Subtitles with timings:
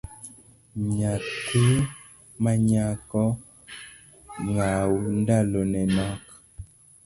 [0.95, 1.65] Nyathi
[2.43, 3.23] manyako
[4.45, 6.23] ng’aw ndalone nok